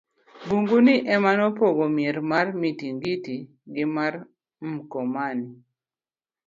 [0.47, 3.35] bungu ni ema nopogo mier mar Mtingiti
[3.73, 4.13] gi mar
[4.71, 5.47] Mkomani